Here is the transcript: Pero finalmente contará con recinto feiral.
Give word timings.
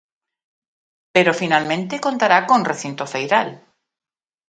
Pero 1.15 1.31
finalmente 1.41 2.03
contará 2.07 2.39
con 2.49 2.67
recinto 2.71 3.03
feiral. 3.13 3.49